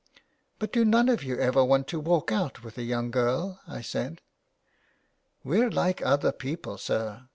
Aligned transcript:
'* 0.31 0.57
But 0.57 0.73
do 0.73 0.83
none 0.83 1.09
of 1.09 1.21
you 1.21 1.37
ever 1.37 1.63
want 1.63 1.87
to 1.89 1.99
walk 1.99 2.31
out 2.31 2.63
with 2.63 2.75
a 2.79 2.81
young 2.81 3.11
girl?" 3.11 3.59
I 3.67 3.81
said. 3.81 4.19
*' 4.79 5.43
We're 5.43 5.69
like 5.69 6.01
other 6.03 6.31
people, 6.31 6.79
sir. 6.79 7.27